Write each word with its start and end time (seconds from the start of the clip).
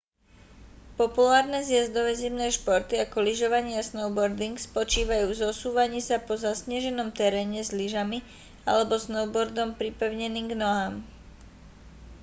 populárne 0.99 1.59
zjazdové 1.69 2.11
zimné 2.21 2.47
športy 2.59 2.95
ako 3.05 3.17
lyžovanie 3.27 3.75
a 3.77 3.85
snowboarding 3.91 4.55
spočívajú 4.67 5.25
v 5.29 5.37
zosúvaní 5.43 5.99
sa 6.07 6.17
po 6.27 6.33
zasneženom 6.45 7.09
teréne 7.19 7.59
s 7.61 7.69
lyžami 7.79 8.19
alebo 8.71 8.93
snowboardom 9.05 9.69
pripevneným 9.79 10.45
k 10.49 10.53
nohám 10.63 10.93